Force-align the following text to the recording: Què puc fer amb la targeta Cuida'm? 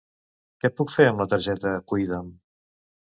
Què 0.63 0.71
puc 0.79 0.93
fer 0.95 1.05
amb 1.09 1.23
la 1.23 1.27
targeta 1.35 1.75
Cuida'm? 1.93 2.33